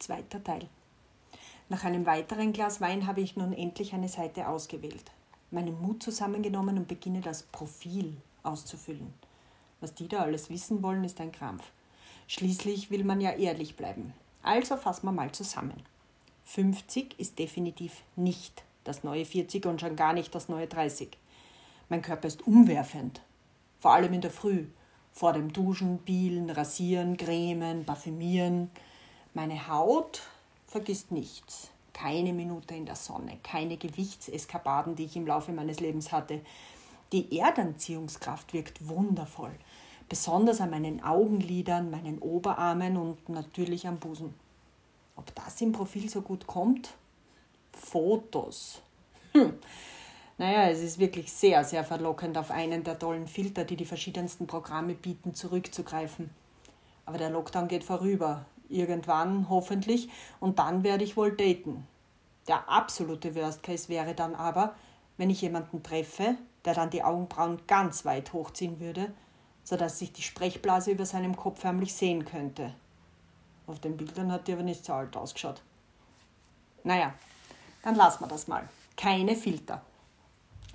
Zweiter 0.00 0.42
Teil. 0.42 0.66
Nach 1.68 1.84
einem 1.84 2.06
weiteren 2.06 2.54
Glas 2.54 2.80
Wein 2.80 3.06
habe 3.06 3.20
ich 3.20 3.36
nun 3.36 3.52
endlich 3.52 3.92
eine 3.92 4.08
Seite 4.08 4.48
ausgewählt, 4.48 5.12
meinen 5.50 5.78
Mut 5.78 6.02
zusammengenommen 6.02 6.78
und 6.78 6.88
beginne 6.88 7.20
das 7.20 7.42
Profil 7.42 8.16
auszufüllen. 8.42 9.12
Was 9.80 9.94
die 9.94 10.08
da 10.08 10.20
alles 10.20 10.48
wissen 10.48 10.82
wollen, 10.82 11.04
ist 11.04 11.20
ein 11.20 11.32
Krampf. 11.32 11.70
Schließlich 12.28 12.90
will 12.90 13.04
man 13.04 13.20
ja 13.20 13.32
ehrlich 13.32 13.76
bleiben. 13.76 14.14
Also 14.42 14.78
fassen 14.78 15.06
wir 15.06 15.12
mal 15.12 15.32
zusammen. 15.32 15.82
50 16.44 17.20
ist 17.20 17.38
definitiv 17.38 18.02
nicht 18.16 18.64
das 18.84 19.04
neue 19.04 19.26
40 19.26 19.66
und 19.66 19.82
schon 19.82 19.96
gar 19.96 20.14
nicht 20.14 20.34
das 20.34 20.48
neue 20.48 20.66
30. 20.66 21.10
Mein 21.90 22.00
Körper 22.00 22.28
ist 22.28 22.46
umwerfend, 22.46 23.20
vor 23.80 23.92
allem 23.92 24.14
in 24.14 24.22
der 24.22 24.30
Früh, 24.30 24.64
vor 25.12 25.34
dem 25.34 25.52
Duschen, 25.52 25.98
Bielen, 25.98 26.48
Rasieren, 26.48 27.18
Cremen, 27.18 27.84
Parfümieren. 27.84 28.70
Meine 29.32 29.68
Haut 29.68 30.22
vergisst 30.66 31.12
nichts. 31.12 31.70
Keine 31.92 32.32
Minute 32.32 32.74
in 32.74 32.86
der 32.86 32.96
Sonne, 32.96 33.38
keine 33.42 33.76
Gewichtseskapaden, 33.76 34.96
die 34.96 35.04
ich 35.04 35.16
im 35.16 35.26
Laufe 35.26 35.52
meines 35.52 35.80
Lebens 35.80 36.12
hatte. 36.12 36.40
Die 37.12 37.38
Erdanziehungskraft 37.38 38.52
wirkt 38.54 38.88
wundervoll, 38.88 39.52
besonders 40.08 40.60
an 40.60 40.70
meinen 40.70 41.02
Augenlidern, 41.02 41.90
meinen 41.90 42.18
Oberarmen 42.18 42.96
und 42.96 43.28
natürlich 43.28 43.86
am 43.86 43.98
Busen. 43.98 44.34
Ob 45.16 45.34
das 45.34 45.60
im 45.60 45.72
Profil 45.72 46.08
so 46.08 46.22
gut 46.22 46.46
kommt? 46.46 46.94
Fotos. 47.72 48.80
Hm. 49.32 49.54
Naja, 50.38 50.70
es 50.70 50.80
ist 50.80 50.98
wirklich 50.98 51.30
sehr, 51.30 51.62
sehr 51.64 51.84
verlockend, 51.84 52.38
auf 52.38 52.50
einen 52.50 52.82
der 52.82 52.98
tollen 52.98 53.28
Filter, 53.28 53.64
die 53.64 53.76
die 53.76 53.84
verschiedensten 53.84 54.46
Programme 54.46 54.94
bieten, 54.94 55.34
zurückzugreifen. 55.34 56.30
Aber 57.04 57.18
der 57.18 57.28
Lockdown 57.30 57.68
geht 57.68 57.84
vorüber. 57.84 58.46
Irgendwann 58.70 59.48
hoffentlich. 59.50 60.08
Und 60.38 60.58
dann 60.58 60.82
werde 60.84 61.04
ich 61.04 61.16
wohl 61.16 61.36
daten. 61.36 61.86
Der 62.48 62.68
absolute 62.68 63.34
Worst 63.34 63.62
Case 63.62 63.88
wäre 63.88 64.14
dann 64.14 64.34
aber, 64.34 64.74
wenn 65.16 65.30
ich 65.30 65.42
jemanden 65.42 65.82
treffe, 65.82 66.36
der 66.64 66.74
dann 66.74 66.90
die 66.90 67.02
Augenbrauen 67.02 67.60
ganz 67.66 68.04
weit 68.04 68.32
hochziehen 68.32 68.80
würde, 68.80 69.12
sodass 69.64 69.98
sich 69.98 70.12
die 70.12 70.22
Sprechblase 70.22 70.90
über 70.90 71.06
seinem 71.06 71.36
Kopf 71.36 71.60
förmlich 71.60 71.94
sehen 71.94 72.24
könnte. 72.24 72.74
Auf 73.66 73.78
den 73.80 73.96
Bildern 73.96 74.32
hat 74.32 74.48
die 74.48 74.52
aber 74.52 74.62
nicht 74.62 74.84
so 74.84 74.94
alt 74.94 75.16
ausgeschaut. 75.16 75.62
Naja, 76.82 77.12
dann 77.82 77.94
lassen 77.94 78.24
wir 78.24 78.28
das 78.28 78.48
mal. 78.48 78.68
Keine 78.96 79.36
Filter. 79.36 79.82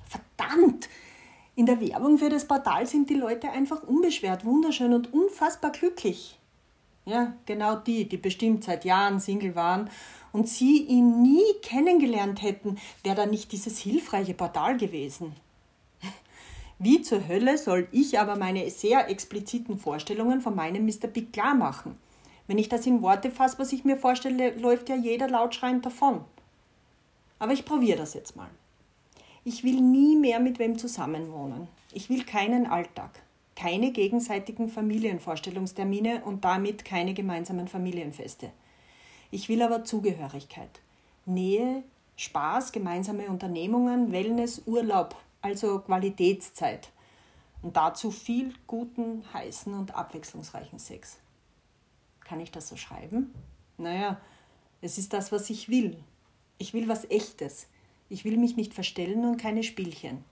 Verdammt! 0.08 0.88
In 1.56 1.66
der 1.66 1.80
Werbung 1.80 2.18
für 2.18 2.30
das 2.30 2.48
Portal 2.48 2.86
sind 2.86 3.10
die 3.10 3.16
Leute 3.16 3.50
einfach 3.50 3.84
unbeschwert, 3.84 4.46
wunderschön 4.46 4.94
und 4.94 5.14
unfassbar 5.14 5.72
glücklich. 5.72 6.38
Ja, 7.06 7.34
genau 7.46 7.76
die, 7.76 8.10
die 8.10 8.18
bestimmt 8.18 8.64
seit 8.64 8.84
Jahren 8.84 9.20
Single 9.20 9.56
waren 9.56 9.90
und 10.32 10.50
sie 10.50 10.82
ihn 10.84 11.22
nie 11.22 11.46
kennengelernt 11.62 12.42
hätten, 12.42 12.78
wäre 13.04 13.16
da 13.16 13.26
nicht 13.28 13.52
dieses 13.52 13.78
hilfreiche 13.78 14.34
Portal 14.34 14.78
gewesen. 14.78 15.34
Wie 16.80 17.04
zur 17.04 17.28
Hölle 17.28 17.60
soll 17.60 17.88
ich 17.92 18.20
aber 18.20 18.36
meine 18.36 18.68
sehr 18.72 19.08
expliziten 19.10 19.78
Vorstellungen 19.78 20.42
von 20.42 20.56
meinem 20.56 20.86
Mr. 20.86 21.08
Big 21.08 21.32
klar 21.32 21.54
machen? 21.54 21.98
Wenn 22.48 22.58
ich 22.58 22.70
das 22.70 22.86
in 22.86 23.02
Worte 23.02 23.32
fasse, 23.32 23.60
was 23.60 23.72
ich 23.72 23.86
mir 23.86 23.98
vorstelle, 23.98 24.56
läuft 24.56 24.90
ja 24.90 24.96
jeder 24.96 25.28
lautschreiend 25.28 25.86
davon. 25.86 26.22
Aber 27.40 27.54
ich 27.54 27.66
probiere 27.66 27.98
das 27.98 28.14
jetzt 28.14 28.36
mal. 28.36 28.50
Ich 29.44 29.64
will 29.64 29.80
nie 29.80 30.16
mehr 30.16 30.40
mit 30.40 30.58
wem 30.58 30.78
zusammenwohnen. 30.78 31.68
Ich 31.94 32.10
will 32.10 32.24
keinen 32.24 32.66
Alltag, 32.66 33.22
keine 33.56 33.92
gegenseitigen 33.92 34.70
Familienvorstellungstermine 34.70 36.24
und 36.26 36.44
damit 36.44 36.86
keine 36.86 37.14
gemeinsamen 37.14 37.68
Familienfeste. 37.68 38.52
Ich 39.32 39.50
will 39.50 39.62
aber 39.62 39.84
Zugehörigkeit, 39.84 40.82
Nähe, 41.26 41.84
Spaß, 42.18 42.72
gemeinsame 42.72 43.28
Unternehmungen, 43.28 44.12
Wellness, 44.12 44.62
Urlaub, 44.66 45.16
also 45.42 45.80
Qualitätszeit. 45.80 46.90
Und 47.62 47.78
dazu 47.78 48.12
viel 48.12 48.54
guten, 48.68 49.24
heißen 49.34 49.74
und 49.74 49.96
abwechslungsreichen 49.96 50.80
Sex. 50.80 51.18
Kann 52.22 52.40
ich 52.40 52.52
das 52.52 52.68
so 52.70 52.76
schreiben? 52.76 53.34
Naja, 53.78 54.20
es 54.82 54.98
ist 54.98 55.14
das, 55.14 55.32
was 55.32 55.50
ich 55.50 55.70
will. 55.70 55.98
Ich 56.58 56.74
will 56.74 56.88
was 56.88 57.10
Echtes. 57.10 57.68
Ich 58.10 58.24
will 58.24 58.38
mich 58.38 58.56
nicht 58.56 58.74
verstellen 58.74 59.26
und 59.26 59.38
keine 59.38 59.64
Spielchen. 59.64 60.24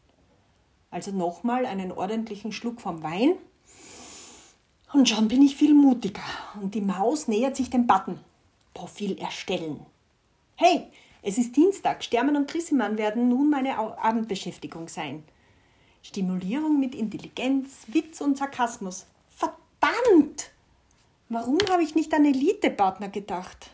Also 0.93 1.09
nochmal 1.11 1.65
einen 1.65 1.91
ordentlichen 1.91 2.51
Schluck 2.51 2.79
vom 2.79 3.01
Wein. 3.01 3.33
Und 4.93 5.09
schon 5.09 5.27
bin 5.27 5.41
ich 5.41 5.55
viel 5.55 5.73
mutiger. 5.73 6.21
Und 6.61 6.75
die 6.75 6.81
Maus 6.81 7.27
nähert 7.27 7.55
sich 7.55 7.71
dem 7.71 7.87
Button. 7.87 8.19
Profil 8.75 9.17
erstellen. 9.17 9.83
Hey, 10.55 10.85
es 11.23 11.39
ist 11.39 11.55
Dienstag. 11.55 12.03
Stermann 12.03 12.35
und 12.35 12.47
Chrissimann 12.47 12.99
werden 12.99 13.27
nun 13.27 13.49
meine 13.49 13.75
Abendbeschäftigung 13.79 14.87
sein. 14.87 15.23
Stimulierung 16.03 16.79
mit 16.79 16.93
Intelligenz, 16.93 17.71
Witz 17.87 18.21
und 18.21 18.37
Sarkasmus. 18.37 19.07
Verdammt! 19.29 20.51
Warum 21.27 21.57
habe 21.71 21.81
ich 21.81 21.95
nicht 21.95 22.13
an 22.13 22.25
Elite-Partner 22.25 23.09
gedacht? 23.09 23.71